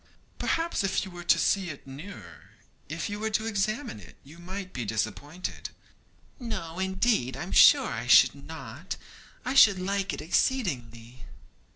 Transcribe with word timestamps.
'Perhaps, 0.39 0.83
if 0.83 1.05
you 1.05 1.11
were 1.11 1.23
to 1.23 1.37
see 1.37 1.69
it 1.69 1.85
nearer, 1.85 2.53
if 2.89 3.07
you 3.07 3.19
were 3.19 3.29
to 3.29 3.45
examine 3.45 3.99
it, 3.99 4.17
you 4.23 4.39
might 4.39 4.73
be 4.73 4.83
disappointed.' 4.83 5.69
'No, 6.39 6.79
indeed, 6.79 7.37
I'm 7.37 7.51
sure 7.51 7.85
I 7.91 8.07
should 8.07 8.33
not; 8.33 8.97
I 9.45 9.53
should 9.53 9.77
like 9.77 10.11
it 10.11 10.19
exceedingly.' 10.19 11.23